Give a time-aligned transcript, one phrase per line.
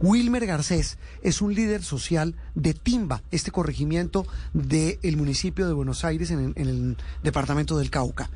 [0.00, 6.30] Wilmer Garcés es un líder social de Timba, este corregimiento del municipio de Buenos Aires
[6.30, 8.30] en, el departamento del Cauca.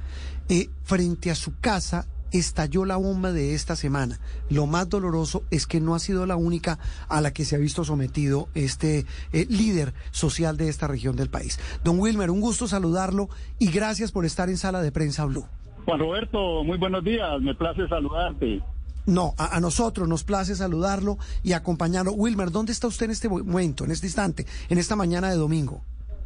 [0.48, 4.18] Eh, frente a su casa estalló la bomba de esta semana.
[4.48, 6.78] Lo más doloroso es que no ha sido la única
[7.08, 11.30] a la que se ha visto sometido este eh, líder social de esta región del
[11.30, 11.60] país.
[11.84, 15.46] Don Wilmer, un gusto saludarlo y gracias por estar en Sala de Prensa Blue.
[15.84, 18.62] Juan Roberto, muy buenos días, me place saludarte.
[19.06, 22.12] No, a, nosotros nos place saludarlo y acompañarlo.
[22.12, 25.82] Wilmer, ¿dónde está usted en este momento, en este instante, en esta mañana de domingo?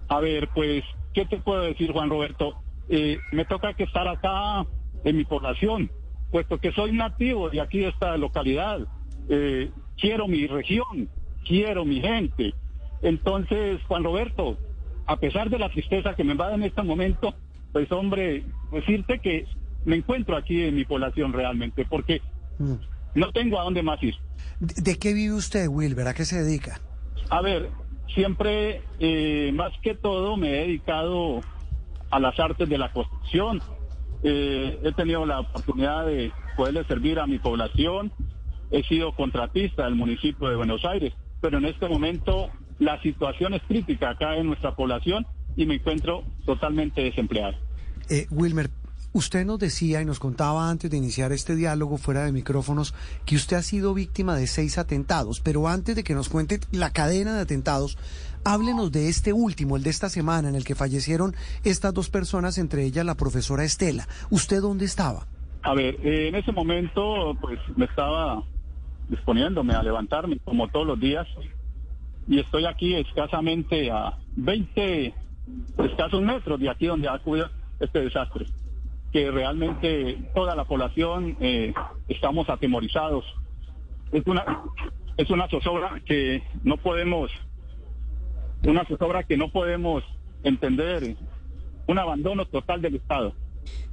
[0.09, 2.55] A ver, pues, ¿qué te puedo decir, Juan Roberto?
[2.89, 4.67] Eh, me toca que estar acá
[5.05, 5.91] en mi población,
[6.31, 8.81] puesto que soy nativo de aquí de esta localidad.
[9.29, 11.09] Eh, quiero mi región,
[11.47, 12.55] quiero mi gente.
[13.03, 14.59] Entonces, Juan Roberto,
[15.07, 17.35] a pesar de la tristeza que me va en este momento,
[17.73, 19.47] pues hombre, decirte que
[19.85, 22.21] me encuentro aquí en mi población realmente, porque.
[22.59, 24.15] No tengo a dónde más ir.
[24.61, 26.09] ¿De, qué vive usted, Wilber?
[26.09, 26.81] ¿A qué se dedica?
[27.31, 27.71] A ver,
[28.15, 31.41] siempre, eh, más que todo, me he dedicado
[32.11, 33.61] a las artes de la construcción,
[34.23, 38.13] eh, he tenido la oportunidad de poderle servir a mi población.
[38.71, 43.63] He sido contratista del municipio de Buenos Aires, pero en este momento la situación es
[43.63, 47.55] crítica acá en nuestra población y me encuentro totalmente desempleado.
[48.09, 48.71] Eh, Wilmer,
[49.17, 53.37] usted nos decía y nos contaba antes de iniciar este diálogo fuera de micrófonos que
[53.37, 57.35] usted ha sido víctima de seis atentados, pero antes de que nos cuente la cadena
[57.35, 57.97] de atentados,
[58.49, 62.59] Háblenos de este último, el de esta semana, en el que fallecieron estas dos personas,
[62.59, 64.07] entre ellas la profesora Estela.
[64.31, 65.27] ¿Usted dónde estaba?
[65.63, 68.45] A ver, eh, en ese momento, pues me estaba
[69.09, 71.27] disponiéndome a levantarme, como todos los días,
[72.29, 75.13] y estoy aquí escasamente a 20
[75.79, 77.49] escasos metros de aquí donde ha ocurrido
[77.81, 78.47] este desastre,
[79.13, 81.73] que realmente toda la población eh,
[82.09, 83.25] estamos atemorizados.
[84.13, 84.45] Es una,
[85.17, 87.31] es una zozobra que no podemos
[88.65, 90.03] una zozobra que no podemos
[90.43, 91.17] entender,
[91.87, 93.33] un abandono total del Estado.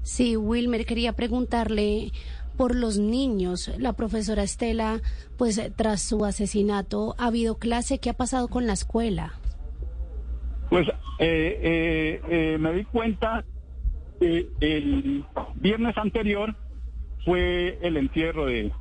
[0.02, 2.12] Sí, Wilmer, quería preguntarle
[2.58, 3.72] por los niños.
[3.78, 5.02] La profesora Estela,
[5.38, 8.00] pues tras su asesinato, ¿ha habido clase?
[8.00, 9.34] ¿Qué ha pasado con la escuela?
[10.70, 10.88] Pues
[11.20, 13.44] eh, eh, eh, me di cuenta
[14.24, 15.26] que el
[15.56, 16.56] viernes anterior
[17.26, 18.72] fue el entierro de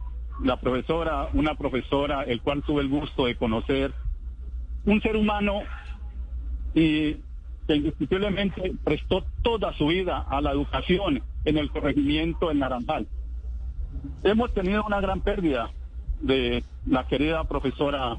[0.42, 3.92] la profesora, una profesora, el cual tuve el gusto de conocer
[4.84, 5.62] un ser humano
[6.75, 7.14] y
[7.66, 13.06] que indiscutiblemente prestó toda su vida a la educación en el corregimiento en Naranjal.
[14.22, 15.70] Hemos tenido una gran pérdida
[16.20, 18.16] de la querida profesora,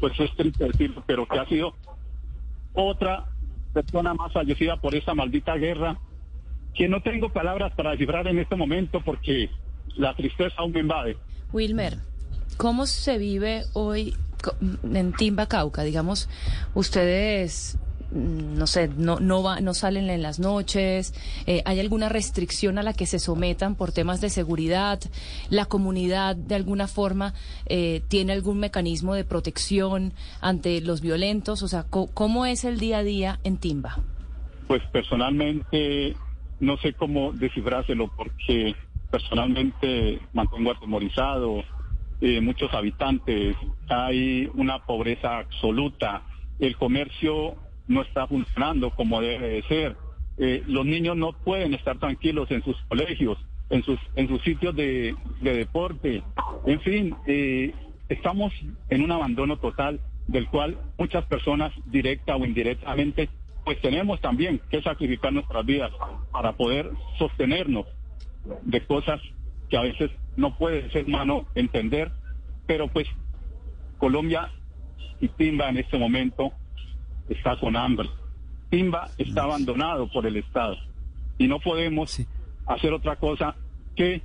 [0.00, 1.74] pues es triste decirlo, pero que ha sido
[2.72, 3.26] otra
[3.82, 5.98] persona más fallecida por esa maldita guerra,
[6.74, 9.50] que no tengo palabras para descifrar en este momento porque
[9.96, 11.16] la tristeza aún me invade.
[11.52, 11.98] Wilmer,
[12.56, 14.14] ¿cómo se vive hoy
[14.94, 16.28] en Timba, Cauca, digamos,
[16.74, 17.78] ustedes
[18.18, 21.14] no sé, no, no, va, no salen en las noches,
[21.46, 25.00] eh, hay alguna restricción a la que se sometan por temas de seguridad,
[25.50, 27.34] la comunidad de alguna forma
[27.66, 32.98] eh, tiene algún mecanismo de protección ante los violentos, o sea, ¿cómo es el día
[32.98, 33.98] a día en Timba?
[34.66, 36.16] Pues personalmente
[36.60, 38.74] no sé cómo descifrárselo porque
[39.10, 41.64] personalmente mantengo atemorizado
[42.20, 43.56] eh, muchos habitantes,
[43.88, 46.22] hay una pobreza absoluta,
[46.58, 47.54] el comercio
[47.88, 49.96] no está funcionando como debe de ser,
[50.38, 53.38] eh, los niños no pueden estar tranquilos en sus colegios,
[53.70, 56.22] en sus, en sus sitios de, deporte,
[56.66, 57.74] en fin, eh,
[58.08, 58.52] estamos
[58.88, 63.28] en un abandono total del cual muchas personas, directa o indirectamente,
[63.64, 65.90] pues tenemos también que sacrificar nuestras vidas
[66.30, 67.86] para poder sostenernos
[68.62, 69.20] de cosas
[69.68, 72.12] que a veces no puede ser humano entender,
[72.66, 73.06] pero pues
[73.98, 74.50] Colombia
[75.20, 76.52] y Timba en este momento
[77.28, 78.08] está con hambre.
[78.70, 80.76] Timba está abandonado por el Estado
[81.38, 82.20] y no podemos
[82.66, 83.54] hacer otra cosa
[83.96, 84.22] que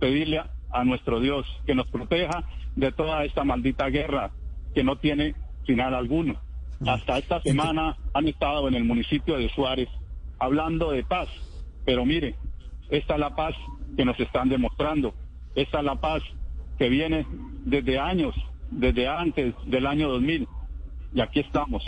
[0.00, 2.44] pedirle a, nuestro Dios que nos proteja
[2.74, 4.32] de toda esta maldita guerra
[4.74, 5.34] que no tiene
[5.64, 6.34] final alguno.
[6.84, 9.88] Hasta esta semana han estado en el municipio de Suárez
[10.40, 11.28] hablando de paz,
[11.84, 12.34] pero mire,
[12.90, 13.54] esta es la paz
[13.96, 15.14] que nos están demostrando.
[15.54, 16.22] Esta es la paz
[16.78, 17.26] que viene
[17.64, 18.34] desde años,
[18.70, 20.48] desde antes del año 2000.
[21.14, 21.84] Y aquí estamos,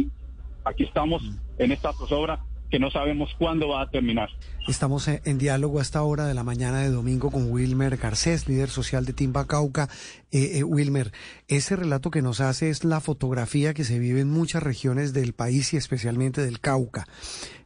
[0.66, 1.22] aquí estamos
[1.58, 4.28] en esta zozobra que no sabemos cuándo va a terminar.
[4.66, 8.70] Estamos en, diálogo a esta hora de la mañana de domingo con Wilmer Garcés, líder
[8.70, 9.88] social de Timba Cauca.
[10.32, 11.12] Eh, eh, Wilmer,
[11.46, 15.32] ese relato que nos hace es la fotografía que se vive en muchas regiones del
[15.32, 17.06] país y especialmente del Cauca.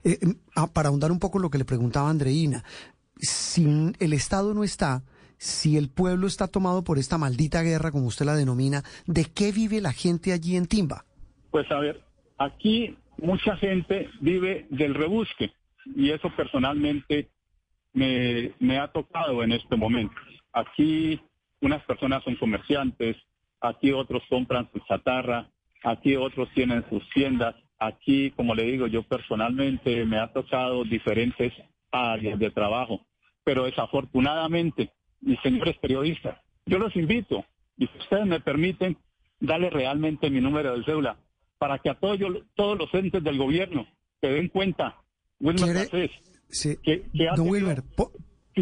[0.04, 0.18] Eh,
[0.54, 2.62] ah, para ahondar un poco lo que le preguntaba Andreina,
[3.16, 5.02] si el Estado no está,
[5.38, 9.50] si el pueblo está tomado por esta maldita guerra, como usted la denomina, ¿de qué
[9.50, 11.06] vive la gente allí en Timba?
[11.50, 12.02] Pues a ver,
[12.40, 15.52] aquí mucha gente vive del rebusque
[15.94, 17.28] y eso personalmente
[17.92, 20.14] me, ha tocado en este momento.
[20.52, 21.20] Aquí
[21.60, 23.16] unas personas son comerciantes,
[23.60, 25.50] aquí otros compran su chatarra,
[25.84, 31.52] aquí otros tienen sus tiendas, aquí, como le digo, yo personalmente me ha tocado diferentes
[31.92, 33.06] áreas de trabajo,
[33.44, 34.90] pero desafortunadamente,
[35.20, 37.44] mis señores periodistas, yo los invito,
[37.76, 38.96] y si ustedes me permiten,
[39.40, 41.18] darle realmente mi número de cédula
[41.60, 42.18] para que a todos,
[42.54, 43.86] todos los entes del gobierno
[44.18, 44.96] se den cuenta,
[45.38, 45.88] Wilmer
[46.48, 46.78] sí,
[47.36, 47.82] Don Wilmer,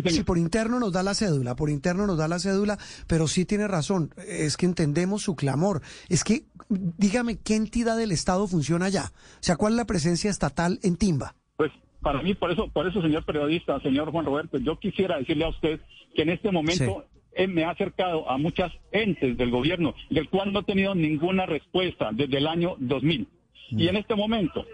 [0.04, 3.44] Sí, por interno nos da la cédula, por interno nos da la cédula, pero sí
[3.44, 5.80] tiene razón, es que entendemos su clamor.
[6.08, 9.12] Es que, dígame, ¿qué entidad del Estado funciona allá?
[9.14, 11.34] O sea, ¿cuál es la presencia estatal en Timba?
[11.56, 15.46] Pues para mí, por eso, por eso, señor periodista, señor Juan Roberto, yo quisiera decirle
[15.46, 15.80] a usted
[16.14, 17.06] que en este momento
[17.48, 22.10] me ha acercado a muchas entes del gobierno, del cual no he tenido ninguna respuesta
[22.12, 23.28] desde el año 2000.
[23.70, 24.64] Y en este momento,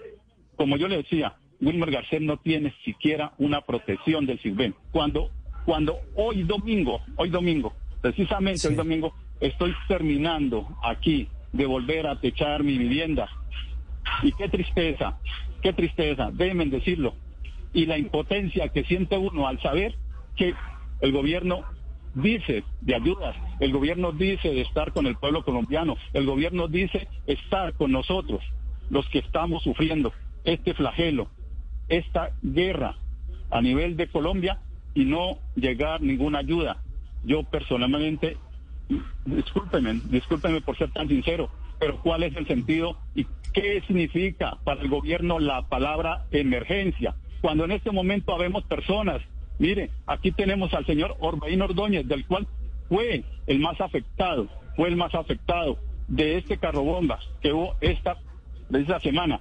[0.57, 4.75] como yo le decía, Wilmer Garcés no tiene siquiera una protección del CISBEN.
[4.93, 5.31] Cuando,
[5.65, 12.63] cuando hoy domingo, hoy domingo, precisamente hoy domingo, estoy terminando aquí de volver a techar
[12.63, 13.29] mi vivienda.
[14.23, 15.19] Y qué tristeza,
[15.63, 17.15] qué tristeza, déjenme decirlo.
[17.73, 19.95] Y la impotencia que siente uno al saber
[20.37, 20.55] que
[21.01, 21.65] el gobierno
[22.15, 27.09] dice de ayudas, el gobierno dice de estar con el pueblo colombiano, el gobierno dice
[27.27, 28.43] estar con nosotros,
[28.91, 30.13] los que estamos sufriendo
[30.45, 31.29] este flagelo,
[31.89, 32.97] esta guerra
[33.51, 34.59] a nivel de Colombia
[34.95, 36.79] y no llegar ninguna ayuda.
[37.25, 38.37] Yo personalmente,
[39.25, 44.83] discúlpeme, discúlpeme por ser tan sincero, pero ¿cuál es el sentido y qué significa para
[44.83, 47.17] el gobierno la palabra emergencia?
[47.41, 49.21] Cuando en este momento habemos personas,
[49.59, 52.47] mire, aquí tenemos al señor Orbaín Ordóñez, del cual
[52.89, 55.79] fue el más afectado, fue el más afectado
[56.09, 58.17] de este carro bombas que hubo esta,
[58.73, 59.41] esta semana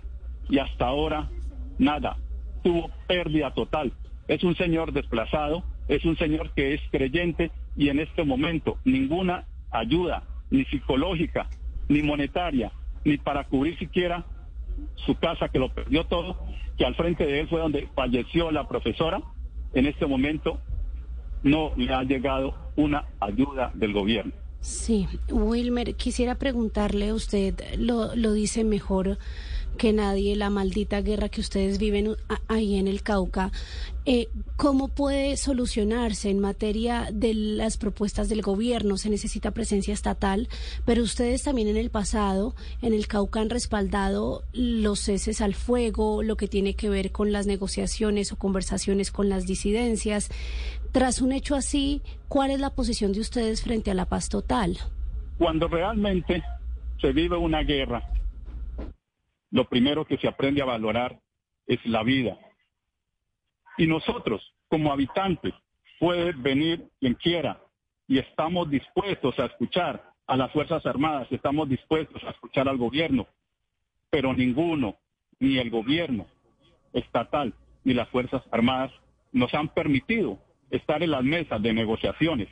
[0.50, 1.30] y hasta ahora
[1.78, 2.18] nada
[2.64, 3.92] tuvo pérdida total.
[4.28, 9.46] Es un señor desplazado, es un señor que es creyente y en este momento ninguna
[9.72, 11.48] ayuda, ni psicológica,
[11.90, 12.72] ni monetaria,
[13.04, 14.26] ni para cubrir siquiera
[14.96, 16.38] su casa que lo perdió todo,
[16.78, 19.22] que al frente de él fue donde falleció la profesora,
[19.74, 20.60] en este momento
[21.44, 24.32] no le ha llegado una ayuda del gobierno.
[24.62, 29.18] Sí, Wilmer, quisiera preguntarle, usted lo, lo dice mejor
[29.78, 32.16] que nadie, la maldita guerra que ustedes viven
[32.48, 33.52] ahí en el Cauca.
[34.06, 34.28] Eh,
[34.58, 38.98] ¿Cómo puede solucionarse en materia de las propuestas del gobierno?
[38.98, 40.50] Se necesita presencia estatal,
[40.86, 46.22] pero ustedes también en el pasado, en el Cauca, han respaldado los ceses al fuego,
[46.22, 50.30] lo que tiene que ver con las negociaciones o conversaciones con las disidencias.
[50.92, 54.78] Tras un hecho así, ¿cuál es la posición de ustedes frente a la paz total?
[55.38, 56.44] Cuando realmente
[57.02, 58.04] se vive una guerra,
[59.54, 61.20] lo primero que se aprende a valorar
[61.68, 62.38] es la vida.
[63.78, 65.54] Y nosotros, como habitantes,
[66.00, 67.62] puede venir quien quiera
[68.08, 73.28] y estamos dispuestos a escuchar a las Fuerzas Armadas, estamos dispuestos a escuchar al gobierno,
[74.10, 74.98] pero ninguno,
[75.40, 76.26] ni el gobierno
[76.92, 77.54] estatal,
[77.84, 78.92] ni las Fuerzas Armadas
[79.32, 80.40] nos han permitido
[80.72, 82.50] estar en las mesas de negociaciones,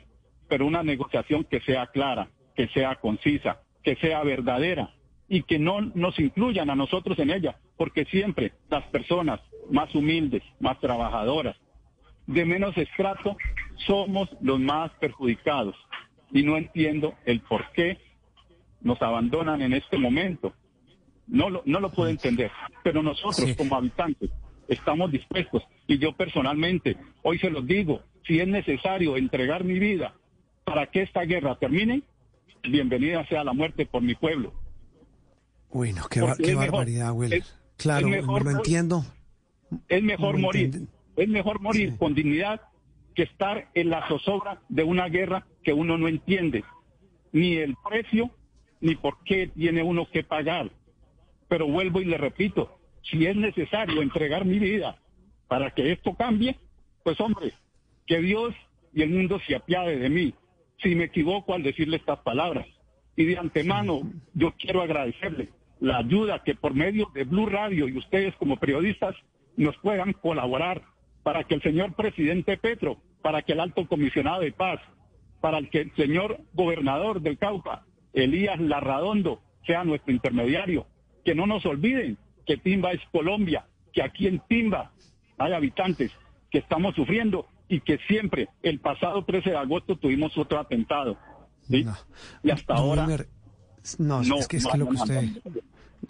[0.48, 4.94] pero una negociación que sea clara, que sea concisa, que sea verdadera,
[5.32, 10.42] y que no nos incluyan a nosotros en ella, porque siempre las personas más humildes,
[10.60, 11.56] más trabajadoras,
[12.26, 13.38] de menos estrato,
[13.86, 15.74] somos los más perjudicados.
[16.32, 17.96] Y no entiendo el por qué
[18.82, 20.52] nos abandonan en este momento.
[21.26, 22.50] No lo, no lo puedo entender,
[22.84, 24.28] pero nosotros como habitantes
[24.68, 30.12] estamos dispuestos y yo personalmente, hoy se los digo, si es necesario entregar mi vida
[30.64, 32.02] para que esta guerra termine,
[32.64, 34.52] bienvenida sea la muerte por mi pueblo.
[35.72, 37.42] Uy, no, qué, barbaridad, Will.
[37.78, 39.04] claro, no entiendo.
[39.88, 40.82] Es mejor morir.
[41.16, 42.60] Es mejor morir con dignidad
[43.14, 46.62] que estar en la zozobra de una guerra que uno no entiende.
[47.32, 48.30] Ni el precio,
[48.80, 50.70] ni por qué tiene uno que pagar.
[51.48, 54.98] Pero vuelvo y le repito, si es necesario entregar mi vida
[55.48, 56.58] para que esto cambie,
[57.02, 57.54] pues hombre,
[58.06, 58.54] que Dios
[58.92, 60.34] y el mundo se apiade de mí.
[60.82, 62.66] Si me equivoco al decirle estas palabras.
[63.16, 64.02] Y de antemano,
[64.34, 65.48] yo quiero agradecerle
[65.82, 69.16] la ayuda que por medio de Blue Radio y ustedes como periodistas
[69.56, 70.82] nos puedan colaborar
[71.24, 74.80] para que el señor presidente Petro, para que el alto comisionado de paz,
[75.40, 80.86] para que el señor gobernador del Cauca, Elías Larradondo, sea nuestro intermediario.
[81.24, 84.92] Que no nos olviden que Timba es Colombia, que aquí en Timba
[85.36, 86.12] hay habitantes
[86.52, 91.18] que estamos sufriendo y que siempre, el pasado 13 de agosto tuvimos otro atentado.
[91.62, 91.84] ¿sí?
[92.44, 93.08] Y hasta ahora...
[93.98, 95.28] no, es que, es que lo que usted...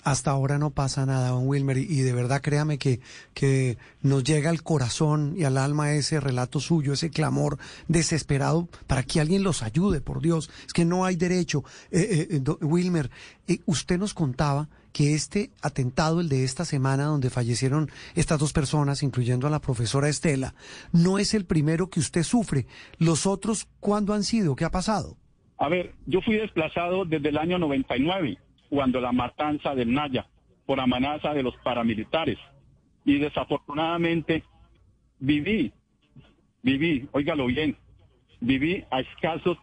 [0.04, 3.00] Hasta ahora no pasa nada, don Wilmer, y, de verdad créame que,
[3.34, 7.58] que nos llega al corazón y al alma ese relato suyo, ese clamor
[7.88, 10.50] desesperado para que alguien los ayude, por Dios.
[10.66, 11.64] Es que no hay derecho.
[11.90, 13.11] Eh, eh, Wilmer,
[13.46, 18.52] eh, usted nos contaba que este atentado, el de esta semana, donde fallecieron estas dos
[18.52, 20.54] personas, incluyendo a la profesora Estela,
[20.92, 22.66] no es el primero que usted sufre.
[22.99, 24.54] ¿Los otros cuándo han sido?
[24.54, 25.16] ¿Qué ha pasado?
[25.58, 28.38] A ver, yo fui desplazado desde el año 99
[28.72, 30.26] cuando la matanza del Naya
[30.64, 32.38] por amenaza de los paramilitares.
[33.04, 34.44] Y desafortunadamente
[35.18, 35.74] viví,
[36.62, 37.76] viví, óigalo bien,
[38.40, 39.58] viví a escasos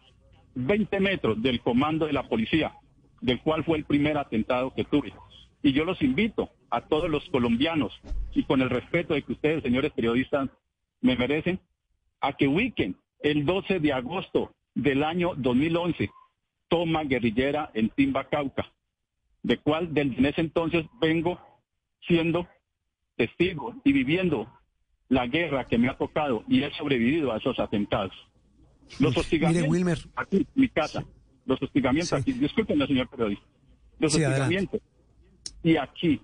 [0.54, 2.72] 20 metros del comando de la policía,
[3.20, 5.12] del cual fue el primer atentado que tuve.
[5.60, 8.00] Y yo los invito a todos los colombianos,
[8.32, 10.50] y con el respeto de que ustedes, señores periodistas,
[11.00, 11.58] me merecen,
[12.20, 16.10] a que ubiquen el 12 de agosto del año 2011,
[16.68, 18.70] toma guerrillera en Timba, Cauca
[19.42, 21.38] de cual desde ese entonces vengo
[22.06, 22.46] siendo
[23.16, 24.48] testigo y viviendo
[25.08, 28.12] la guerra que me ha tocado y he sobrevivido a esos atentados.
[28.98, 29.98] Los hostigamientos Wilmer.
[30.16, 31.04] aquí, mi casa,
[31.44, 33.44] los hostigamientos aquí, discúlpenme, señor periodista,
[33.98, 34.80] los hostigamientos
[35.62, 36.22] y aquí,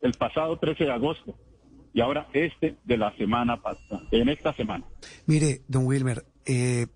[0.00, 1.36] el pasado 13 de agosto,
[1.94, 4.84] y ahora este de la semana pasada, en esta semana.
[5.26, 6.86] Mire, don Wilmer, eh,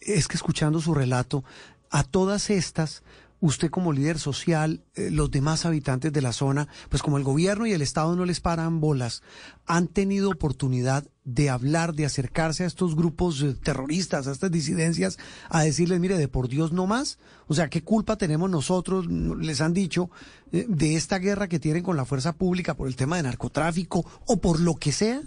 [0.00, 1.44] es que escuchando su relato,
[1.90, 3.04] a todas estas
[3.42, 7.66] usted como líder social, eh, los demás habitantes de la zona, pues como el gobierno
[7.66, 9.22] y el Estado no les paran bolas,
[9.66, 15.18] han tenido oportunidad de hablar, de acercarse a estos grupos eh, terroristas, a estas disidencias,
[15.50, 17.18] a decirles, mire, de por Dios no más.
[17.48, 20.08] O sea, ¿qué culpa tenemos nosotros, les han dicho,
[20.52, 24.04] eh, de esta guerra que tienen con la fuerza pública por el tema de narcotráfico
[24.26, 25.20] o por lo que sea?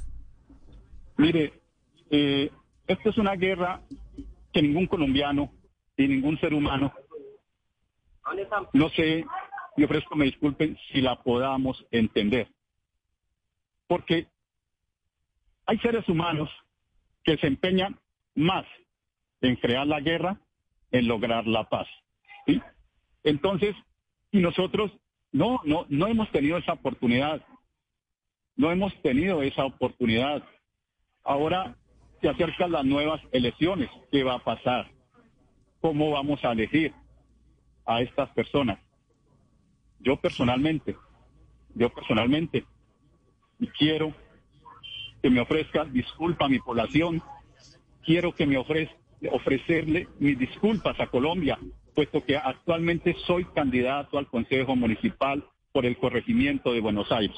[1.17, 1.62] Mire,
[2.10, 2.50] eh,
[2.88, 3.81] esta es una guerra
[4.53, 5.51] que ningún colombiano
[5.98, 6.93] y ningún ser humano
[8.74, 9.25] no sé,
[9.77, 12.48] y ofrezco me disculpen si la podamos entender.
[13.88, 14.27] Porque
[15.65, 16.50] hay seres humanos
[17.24, 18.00] que se empeñan
[18.36, 18.65] más
[19.41, 20.39] en crear la guerra,
[20.91, 21.88] en lograr la paz.
[22.46, 22.62] ¿sí?
[23.24, 23.75] Entonces,
[24.32, 24.91] y nosotros
[25.32, 27.41] no, no, no hemos tenido esa oportunidad.
[28.55, 30.44] No hemos tenido esa oportunidad.
[31.24, 31.75] Ahora
[32.22, 33.89] se acercan las nuevas elecciones.
[34.12, 34.89] ¿Qué va a pasar?
[35.82, 36.94] ¿Cómo vamos a elegir?
[37.86, 38.80] A estas personas.
[40.00, 40.96] Yo personalmente,
[41.74, 42.65] yo personalmente,
[43.77, 44.13] quiero
[45.22, 47.22] que me ofrezca disculpa a mi población,
[48.04, 48.96] quiero que me ofrezca
[49.32, 51.58] ofrecerle mis disculpas a Colombia,
[51.94, 57.38] puesto que actualmente soy candidato al Consejo Municipal por el corregimiento de Buenos Aires.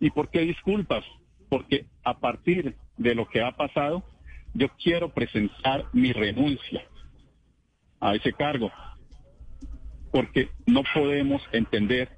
[0.00, 1.04] ¿Y por qué disculpas?
[1.48, 4.02] Porque a partir de lo que ha pasado,
[4.54, 6.84] yo quiero presentar mi renuncia
[8.00, 8.70] a ese cargo
[10.12, 12.10] porque no podemos entender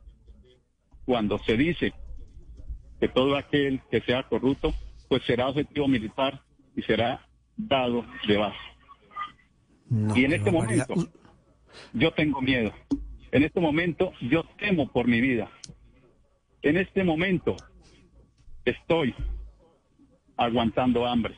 [1.06, 1.94] cuando se dice
[3.00, 4.74] que todo aquel que sea corrupto,
[5.08, 6.42] pues será objetivo militar
[6.76, 8.58] y será dado de base.
[10.14, 10.94] y en este momento
[11.92, 12.72] yo tengo miedo.
[13.30, 15.50] En este momento yo temo por mi vida.
[16.62, 17.56] En este momento
[18.64, 19.14] estoy
[20.36, 21.36] aguantando hambre.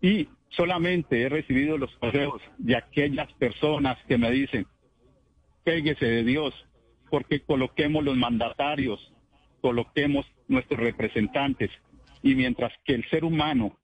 [0.00, 4.66] Y solamente he recibido los consejos de aquellas personas que me dicen,
[5.64, 6.54] péguese de Dios,
[7.10, 9.12] porque coloquemos los mandatarios,
[9.60, 11.70] coloquemos nuestros representantes,
[12.22, 13.78] y mientras que el ser humano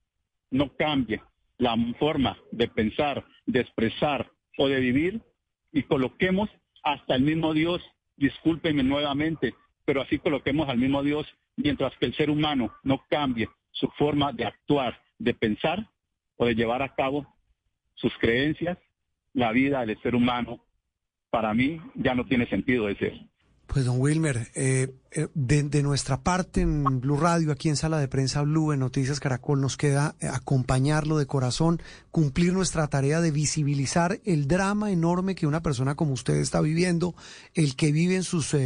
[0.50, 1.20] no cambie
[1.58, 5.20] la forma de pensar, de expresar o de vivir,
[5.72, 6.48] y coloquemos
[6.82, 7.82] hasta el mismo Dios,
[8.16, 9.54] discúlpenme nuevamente,
[9.84, 14.32] pero así coloquemos al mismo Dios, mientras que el ser humano no cambie su forma
[14.32, 15.88] de actuar, de pensar
[16.36, 17.26] o de llevar a cabo
[17.94, 18.78] sus creencias,
[19.34, 20.60] la vida del ser humano
[21.30, 23.28] para mí ya no tiene sentido de.
[23.66, 28.08] Pues don Wilmer, eh, eh, de, nuestra parte en Blue Radio, aquí en Sala de
[28.08, 31.78] Prensa Blue, en Noticias Caracol, nos queda eh, acompañarlo de corazón,
[32.10, 37.14] cumplir nuestra tarea de visibilizar el drama enorme que una persona como usted está viviendo,
[37.54, 38.56] el que viven sus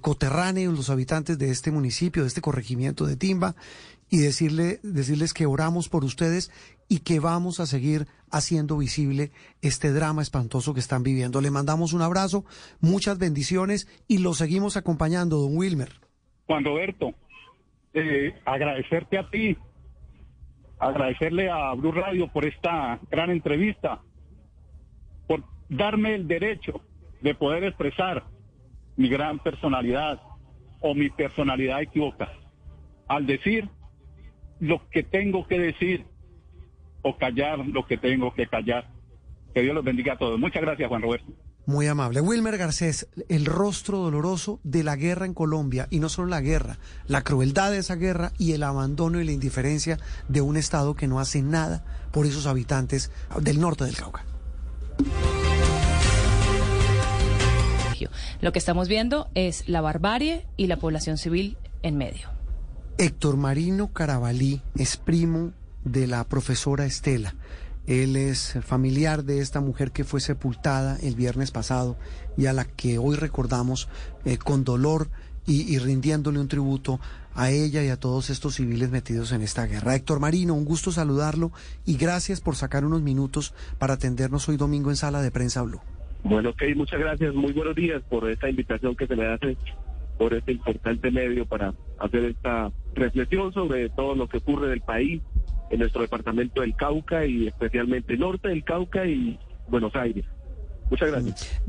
[0.00, 3.54] coterráneos, los habitantes de este municipio, de este corregimiento de Timba,
[4.10, 6.50] y decirle, decirles que oramos por ustedes
[6.92, 9.30] y que vamos a seguir haciendo visible
[9.62, 11.40] este drama espantoso que están viviendo.
[11.40, 12.44] Le mandamos un abrazo,
[12.82, 15.88] muchas bendiciones y lo seguimos acompañando, don Wilmer.
[16.46, 17.14] Juan Roberto,
[17.94, 19.56] eh, agradecerte a ti,
[20.78, 24.02] agradecerle a Blue Radio por esta gran entrevista,
[25.26, 26.82] por darme el derecho
[27.22, 28.26] de poder expresar
[28.96, 30.20] mi gran personalidad
[30.80, 32.36] o mi personalidad equivocada.
[33.08, 33.70] Al decir
[34.60, 36.11] lo que tengo que decir
[37.02, 38.88] o callar lo que tengo que callar.
[39.54, 40.38] Que Dios los bendiga a todos.
[40.38, 41.32] Muchas gracias, Juan Roberto.
[41.66, 42.20] Muy amable.
[42.20, 46.78] Wilmer Garcés, el rostro doloroso de la guerra en Colombia, y no solo la guerra,
[47.06, 51.06] la crueldad de esa guerra y el abandono y la indiferencia de un Estado que
[51.06, 54.24] no hace nada por esos habitantes del norte del Cauca.
[58.40, 62.28] Lo que estamos viendo es la barbarie y la población civil en medio.
[62.98, 65.52] Héctor Marino Carabalí es primo
[65.84, 67.34] de la profesora Estela.
[67.86, 71.96] Él es familiar de esta mujer que fue sepultada el viernes pasado
[72.36, 73.88] y a la que hoy recordamos
[74.24, 75.08] eh, con dolor
[75.44, 77.00] y, rindiéndole un tributo
[77.34, 79.96] a ella y a todos estos civiles metidos en esta guerra.
[79.96, 81.50] Héctor Marino, un gusto saludarlo
[81.84, 85.80] y gracias por sacar unos minutos para atendernos hoy domingo en Sala de Prensa Blue.
[86.22, 87.34] Bueno, ok, muchas gracias.
[87.34, 89.56] Muy buenos días por esta invitación que se me hace
[90.16, 95.20] por este importante medio para hacer esta reflexión sobre todo lo que ocurre del país
[95.72, 99.38] en nuestro departamento del Cauca y especialmente norte del Cauca y
[99.68, 100.24] Buenos Aires.
[100.90, 101.62] Muchas gracias.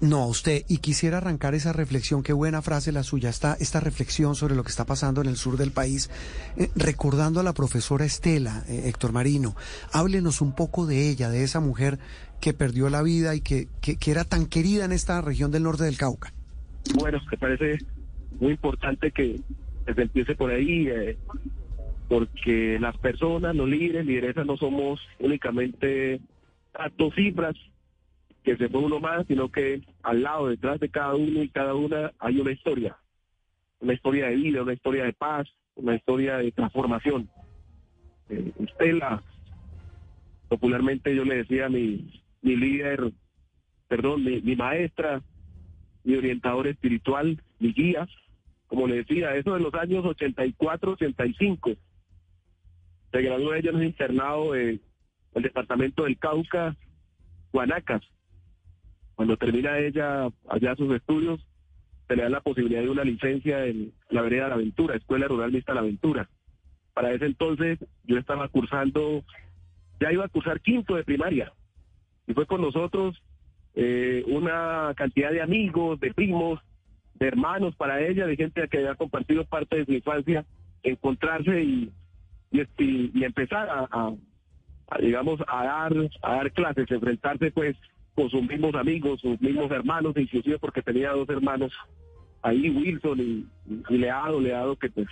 [0.00, 3.78] no, a usted, y quisiera arrancar esa reflexión, qué buena frase la suya, está esta
[3.78, 6.10] reflexión sobre lo que está pasando en el sur del país,
[6.56, 9.54] eh, recordando a la profesora Estela, eh, Héctor Marino,
[9.92, 11.98] háblenos un poco de ella, de esa mujer
[12.40, 15.84] que perdió la vida y que, que, era tan querida en esta región del norte
[15.84, 16.32] del Cauca.
[16.98, 17.76] Bueno, me parece
[18.40, 19.38] muy importante que
[19.84, 20.88] se empiece por ahí.
[20.88, 21.18] Eh,
[22.10, 26.20] porque las personas, los líderes, lideresas no somos únicamente
[26.74, 27.54] datos, cifras,
[28.42, 31.72] que se fue uno más, sino que al lado, detrás de cada uno y cada
[31.76, 32.96] una hay una historia,
[33.78, 37.30] una historia de vida, una historia de paz, una historia de transformación.
[38.28, 39.22] Eh, Estela,
[40.48, 42.10] popularmente yo le decía a mi,
[42.42, 43.12] mi líder,
[43.86, 45.22] perdón, mi, mi maestra,
[46.02, 48.08] mi orientador espiritual, mi guía,
[48.66, 51.76] como le decía, eso de los años 84, 85
[53.12, 54.80] se graduó ella en un internado en
[55.34, 56.76] el departamento del Cauca,
[57.52, 58.02] Guanacas.
[59.14, 61.40] Cuando termina ella allá sus estudios,
[62.08, 65.28] se le da la posibilidad de una licencia en la vereda de la Aventura, Escuela
[65.28, 66.28] Rural Mixta La Aventura.
[66.94, 69.22] Para ese entonces yo estaba cursando,
[70.00, 71.52] ya iba a cursar quinto de primaria.
[72.26, 73.22] Y fue con nosotros
[73.74, 76.60] eh, una cantidad de amigos, de primos,
[77.14, 80.44] de hermanos para ella, de gente que había compartido parte de su infancia,
[80.82, 81.92] encontrarse y
[82.50, 82.62] y,
[83.14, 84.12] y empezar a,
[84.98, 87.76] digamos, a dar, a dar clases, enfrentarse pues
[88.14, 91.72] con sus mismos amigos, sus mismos hermanos, inclusive porque tenía dos hermanos
[92.42, 93.46] ahí, Wilson y,
[93.88, 95.06] Leado, Leado que pues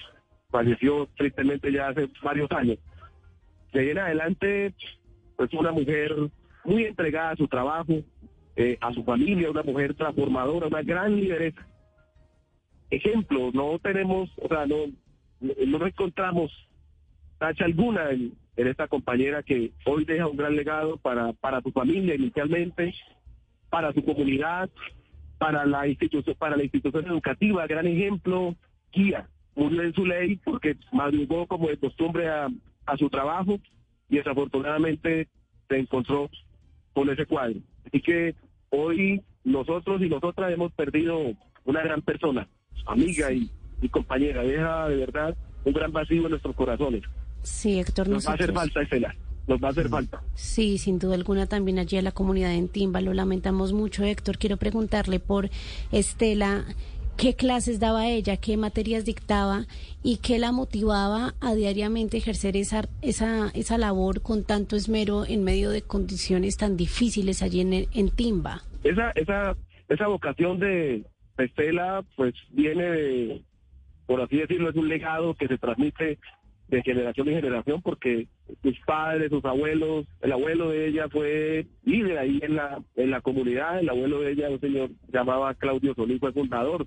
[0.50, 2.78] falleció tristemente ya hace varios años.
[3.72, 4.74] De ahí en adelante,
[5.36, 6.14] pues una mujer
[6.64, 7.94] muy entregada a su trabajo,
[8.56, 11.66] eh, a su familia, una mujer transformadora, una gran lideresa.
[12.90, 14.86] Ejemplo, no tenemos, o sea, no,
[15.40, 16.50] no encontramos
[17.38, 22.16] tacha alguna en, esta compañera que hoy deja un gran legado para, para su familia
[22.16, 22.92] inicialmente,
[23.70, 24.68] para su comunidad,
[25.38, 28.56] para la institución, para la institución educativa, gran ejemplo,
[28.92, 32.48] guía, murió en su ley porque madrugó como de costumbre a,
[32.98, 33.60] su trabajo
[34.08, 35.28] y desafortunadamente
[35.68, 36.30] se encontró
[36.94, 37.60] con ese cuadro.
[37.86, 38.34] Así que
[38.70, 41.20] hoy nosotros y nosotras hemos perdido
[41.64, 42.48] una gran persona,
[42.86, 44.42] amiga y compañera.
[44.42, 47.02] Deja de verdad un gran vacío en nuestros corazones.
[47.48, 48.08] Sí, Héctor.
[48.08, 49.14] Nos va a hacer falta, Estela.
[49.46, 50.22] Nos va a hacer falta.
[50.34, 53.00] Sí, sin duda alguna también allí a la comunidad en Timba.
[53.00, 54.38] Lo lamentamos mucho, Héctor.
[54.38, 55.48] Quiero preguntarle por
[55.90, 56.64] Estela.
[57.16, 58.36] ¿Qué clases daba ella?
[58.36, 59.66] ¿Qué materias dictaba?
[60.04, 65.42] ¿Y qué la motivaba a diariamente ejercer esa, esa, esa labor con tanto esmero en
[65.42, 68.62] medio de condiciones tan difíciles allí en, en Timba?
[68.84, 69.56] Esa, esa,
[69.88, 71.04] esa vocación de
[71.38, 73.42] Estela, pues viene de,
[74.06, 76.18] por así decirlo, es un legado que se transmite
[76.68, 78.28] de generación en generación porque
[78.62, 83.20] sus padres, sus abuelos, el abuelo de ella fue líder ahí en la, en la
[83.20, 86.86] comunidad, el abuelo de ella, un señor llamaba Claudio Solís, fue fundador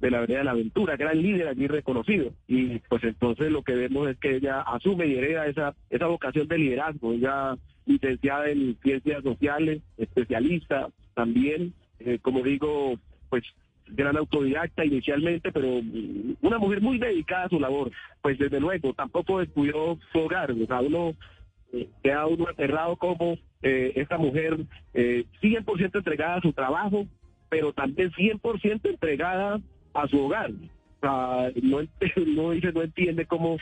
[0.00, 2.32] de la Vereda de la Aventura, gran líder aquí reconocido.
[2.48, 6.48] Y pues entonces lo que vemos es que ella asume y hereda esa, esa vocación
[6.48, 13.44] de liderazgo, ella licenciada en ciencias sociales, especialista también, eh, como digo, pues
[13.92, 15.80] gran autodidacta inicialmente, pero
[16.40, 17.90] una mujer muy dedicada a su labor.
[18.22, 20.52] Pues desde luego, tampoco descuidó su hogar.
[20.52, 21.14] O sea, uno
[21.72, 24.58] eh, queda uno aterrado como eh, esta mujer
[24.94, 27.06] eh, 100% entregada a su trabajo,
[27.48, 29.60] pero también 100% entregada
[29.94, 30.50] a su hogar.
[30.50, 31.78] O sea, no,
[32.26, 33.58] no dice, no entiende cómo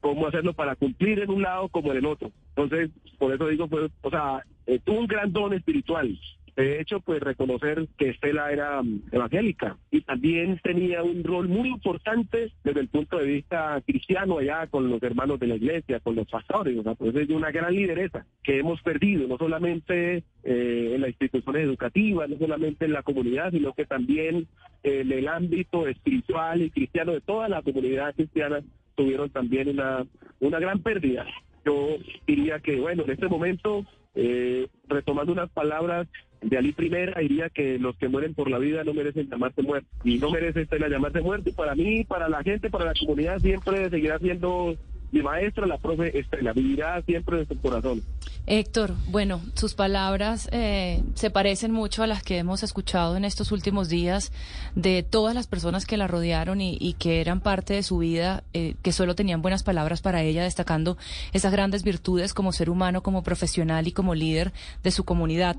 [0.00, 2.30] cómo hacerlo para cumplir en un lado como en el otro.
[2.50, 6.16] Entonces, por eso digo, pues, o sea, eh, tuvo un gran don espiritual
[6.56, 11.68] De hecho, pues reconocer que Estela era mm, evangélica y también tenía un rol muy
[11.68, 16.16] importante desde el punto de vista cristiano allá con los hermanos de la iglesia, con
[16.16, 16.78] los pastores.
[16.78, 21.10] O sea, pues es una gran lideresa que hemos perdido, no solamente eh, en las
[21.10, 24.48] instituciones educativas, no solamente en la comunidad, sino que también
[24.82, 28.62] en el ámbito espiritual y cristiano de toda la comunidad cristiana
[28.94, 30.06] tuvieron también una,
[30.40, 31.26] una gran pérdida.
[31.66, 36.08] Yo diría que, bueno, en este momento, eh, retomando unas palabras
[36.42, 39.90] de Ali Primera, diría que los que mueren por la vida no merecen llamarse muertos.
[40.04, 41.50] Y no merece Estela llamarse muerto.
[41.50, 44.76] Y para mí, para la gente, para la comunidad, siempre seguirá siendo
[45.12, 48.02] mi maestra, la profe Estela, vivirá siempre en su corazón.
[48.46, 53.50] Héctor, bueno, sus palabras eh, se parecen mucho a las que hemos escuchado en estos
[53.50, 54.32] últimos días
[54.74, 58.74] de todas las personas que la rodearon y, que eran parte de su vida, eh,
[58.82, 60.96] que solo tenían buenas palabras para ella, destacando
[61.32, 65.56] esas grandes virtudes como ser humano, como profesional y como líder de su comunidad.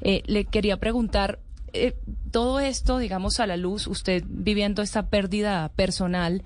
[0.00, 1.38] Eh, le quería preguntar,
[1.74, 1.94] eh,
[2.30, 6.42] todo esto, digamos, a la luz, usted viviendo esta pérdida personal,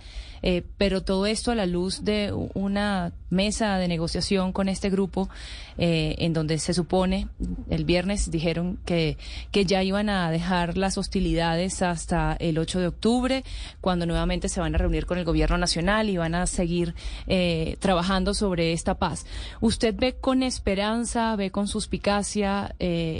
[0.49, 5.29] eh, pero todo esto a la luz de una mesa de negociación con este grupo,
[5.77, 7.27] eh, en donde se supone,
[7.69, 9.17] el viernes dijeron que,
[9.51, 13.43] que ya iban a dejar las hostilidades hasta el 8 de octubre,
[13.81, 16.95] cuando nuevamente se van a reunir con el gobierno nacional y van a seguir
[17.27, 19.27] eh, trabajando sobre esta paz.
[19.61, 22.77] ¿Usted ve con esperanza, ve con suspicacia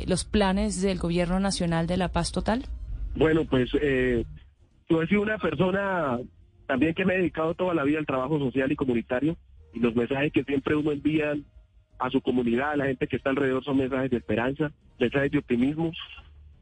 [0.07, 2.67] los planes del gobierno nacional de la paz total?
[3.17, 4.25] Bueno, pues eh,
[4.89, 6.21] yo he sido una persona
[6.67, 9.37] también que me he dedicado toda la vida al trabajo social y comunitario
[9.73, 11.35] y los mensajes que siempre uno envía
[11.99, 15.39] a su comunidad, a la gente que está alrededor son mensajes de esperanza, mensajes de
[15.39, 15.93] optimismo,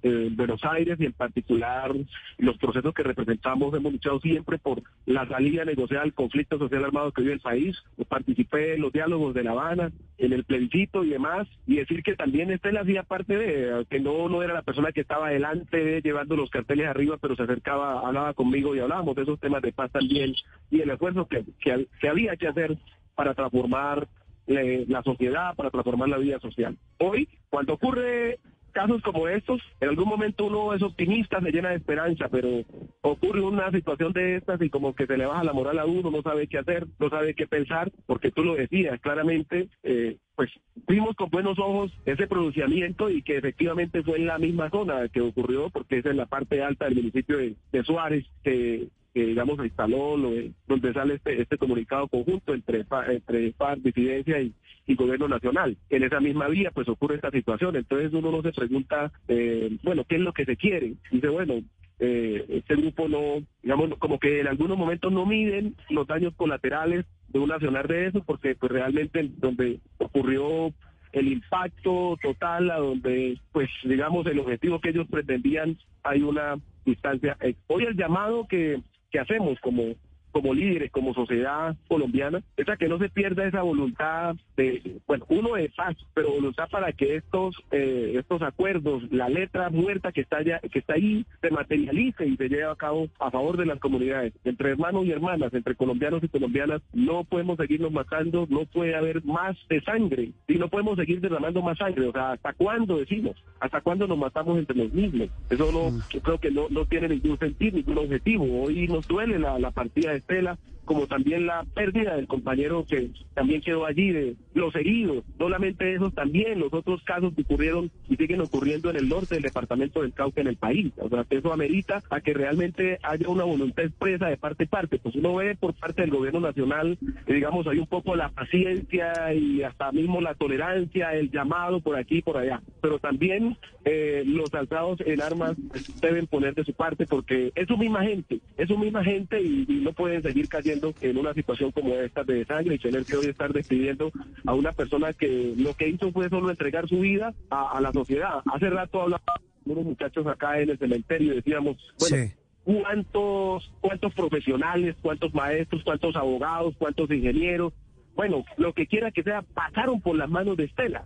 [0.05, 1.93] en Buenos Aires y en particular
[2.37, 7.11] los procesos que representamos hemos luchado siempre por la salida negociada al conflicto social armado
[7.11, 7.77] que vive el país.
[8.09, 12.17] Participé en los diálogos de La Habana, en el plebiscito y demás, y decir que
[12.17, 16.37] también Estela hacía parte de, que no, no era la persona que estaba delante llevando
[16.37, 19.91] los carteles arriba, pero se acercaba, hablaba conmigo y hablábamos de esos temas de paz
[19.91, 20.35] también
[20.71, 22.77] y el esfuerzo que, que, había que hacer
[23.15, 24.07] para transformar
[24.47, 26.77] eh, la sociedad, para transformar la vida social.
[26.99, 28.39] Hoy, cuando ocurre
[28.75, 32.63] casos como estos, en algún momento uno es optimista, se llena de esperanza, pero
[33.01, 36.11] ocurre una situación de estas y como que se le baja la moral a uno,
[36.11, 40.51] no sabe qué hacer, no sabe qué pensar, porque tú lo decías claramente, eh, pues
[40.87, 45.21] vimos con buenos ojos ese pronunciamiento y que efectivamente fue en la misma zona que
[45.21, 49.57] ocurrió, porque es en la parte alta del municipio de, de Suárez, que que digamos
[49.57, 50.33] se instaló, lo,
[50.67, 54.53] donde sale este, este comunicado conjunto entre, entre FARC, disidencia y,
[54.97, 55.77] gobierno nacional.
[55.89, 60.05] En esa misma vía pues ocurre esta situación, entonces uno no se pregunta, eh, bueno,
[60.05, 60.95] ¿qué es lo que se quiere?
[61.11, 61.63] Dice, bueno,
[62.01, 67.07] eh, este grupo no, digamos, como que en algunos momentos no miden los daños colaterales
[67.29, 70.73] de un nacional de eso, porque pues realmente donde ocurrió
[71.13, 77.39] el impacto total, a donde, pues, digamos, el objetivo que ellos pretendían, hay una distancia.
[77.69, 78.83] Hoy el llamado que
[79.15, 79.95] que hacemos como
[80.35, 85.25] como líderes, como sociedad colombiana, es a que no se pierda esa voluntad de, bueno,
[85.29, 90.23] uno de paz, pero voluntad para que estos eh, estos acuerdos, la letra muerta que
[90.23, 93.67] está ya, que está ahí, se materialice y se lleve a cabo a favor de
[93.67, 98.65] las comunidades, entre hermanos y hermanas, entre colombianos y colombianas, no podemos seguirnos matando, no
[98.65, 102.53] puede haber más de sangre y no podemos seguir derramando más sangre, o sea, ¿hasta
[102.55, 103.37] cuándo decimos?
[103.61, 105.29] ¿Hasta cuándo nos matamos entre los mismos?
[105.49, 106.01] Eso no, mm.
[106.11, 108.65] yo creo que no, no tiene ningún sentido, ningún objetivo.
[108.65, 113.11] Hoy nos duele la, la partida de Estela, como también la pérdida del compañero que
[113.35, 118.17] también quedó allí, de los heridos, solamente esos también, los otros casos que ocurrieron y
[118.17, 120.93] siguen ocurriendo en el norte del departamento del Cauca en el país.
[120.99, 124.99] O sea, eso amerita a que realmente haya una voluntad expresa de parte y parte.
[124.99, 129.63] Pues uno ve por parte del gobierno nacional, digamos, hay un poco la paciencia y
[129.63, 132.63] hasta mismo la tolerancia, el llamado por aquí y por allá.
[132.81, 135.57] Pero también eh, los alzados en armas
[136.01, 139.67] deben poner de su parte porque es su misma gente, es su misma gente y
[139.83, 143.27] no pueden seguir cayendo en una situación como esta de sangre y tener que hoy
[143.27, 144.11] estar despidiendo
[144.45, 148.43] a una persona que lo que hizo fue solo entregar su vida a, la sociedad.
[148.53, 149.23] Hace rato hablaba
[149.65, 152.31] unos muchachos acá en el cementerio y decíamos, bueno,
[152.65, 157.73] ¿cuántos, cuántos profesionales, cuántos maestros, cuántos abogados, cuántos ingenieros,
[158.15, 161.05] bueno, lo que quiera que sea, pasaron por las manos de Estela.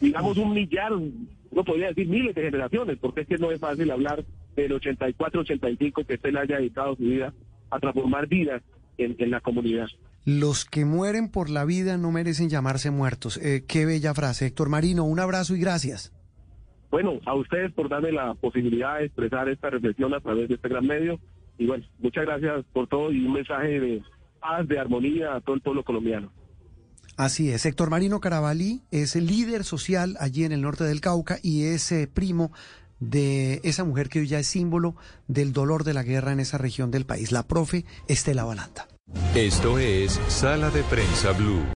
[0.00, 3.90] digamos un millar, no podría decir miles de generaciones, porque es que no es fácil
[3.90, 4.24] hablar
[4.56, 7.32] del 84, 85 que Estela haya dedicado su vida
[7.70, 8.62] a transformar vidas
[8.98, 9.86] en, la comunidad.
[10.24, 13.38] Los que mueren por la vida no merecen llamarse muertos.
[13.38, 14.46] Eh, qué bella frase.
[14.46, 16.12] Héctor Marino, un abrazo y gracias.
[16.90, 20.68] Bueno, a ustedes por darme la posibilidad de expresar esta reflexión a través de este
[20.68, 21.20] gran medio.
[21.58, 24.02] Y bueno, muchas gracias por todo y un mensaje de
[24.40, 26.30] paz, de armonía a todo el pueblo colombiano.
[27.16, 31.38] Así es, Héctor Marino Carabalí es el líder social allí en el norte del Cauca
[31.42, 32.52] y es eh, primo
[33.00, 36.58] de esa mujer que hoy ya es símbolo del dolor de la guerra en esa
[36.58, 38.88] región del país, la profe Estela Balanta.
[39.34, 41.62] Esto es Sala de Prensa Blue.